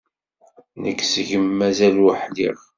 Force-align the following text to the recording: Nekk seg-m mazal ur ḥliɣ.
Nekk 0.81 0.99
seg-m 1.05 1.47
mazal 1.57 1.95
ur 2.05 2.15
ḥliɣ. 2.23 2.57